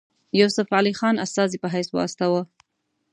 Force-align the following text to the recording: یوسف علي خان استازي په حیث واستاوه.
یوسف 0.39 0.67
علي 0.77 0.93
خان 0.99 1.15
استازي 1.25 1.57
په 1.63 1.67
حیث 1.73 1.87
واستاوه. 1.91 2.41